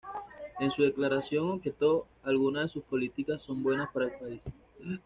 [0.59, 4.41] En su declaración objetó: "Algunas de sus políticas son buenas para el país.